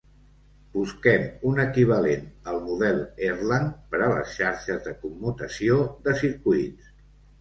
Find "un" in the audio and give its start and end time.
1.49-1.59